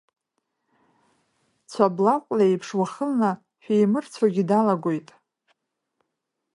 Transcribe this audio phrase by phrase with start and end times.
[1.71, 3.31] Цәаблаҟә леиԥш, уахынла
[3.63, 5.09] шәимырцәогьы далагоит.